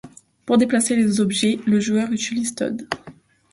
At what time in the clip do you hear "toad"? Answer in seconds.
2.55-2.87